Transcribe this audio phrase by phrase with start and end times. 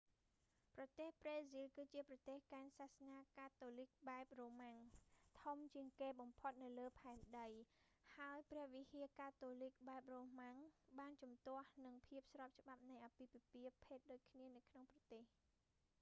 [0.75, 4.97] ប្រទេសប្រេស៊ីលគឺជាប្រទេសកាន់សាសនាកាតូលីកបែបរូម៉ាំង roman
[5.39, 7.49] catholic ធំជាងគេបំផុតនៅលើផែនដី
[8.17, 15.23] ហើយព្រះវិហារកាតូលីកបែបរូម៉ាំង roman catholic បានជំទាស់នឹងភាពស្របច្បាប់នៃអាពាហ៍ពិពាហ៍ភេទដូចគ្នានៅក្នុងប្រទេស